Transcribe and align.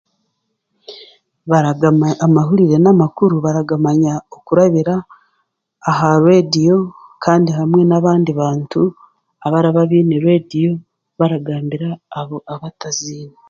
Baragaga 1.49 1.87
baramanya 1.97 2.17
amahurire 2.25 2.75
n'amakuru 2.81 3.33
kurabira 4.45 4.95
ahari 5.89 6.21
reediyo 6.27 6.75
kandi 7.23 7.49
hamwe 7.57 7.81
n'abandi 7.89 8.31
bantu 8.41 8.81
abaraba 9.45 9.89
baine 9.89 10.15
reediyo 10.25 10.71
baragambira 11.19 11.89
abo 12.19 12.37
abataziine 12.53 13.35